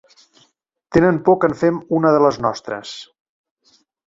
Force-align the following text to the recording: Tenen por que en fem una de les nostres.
Tenen 0.95 1.17
por 1.27 1.37
que 1.43 1.47
en 1.51 1.55
fem 1.61 1.77
una 2.01 2.15
de 2.17 2.23
les 2.27 2.41
nostres. 2.47 2.97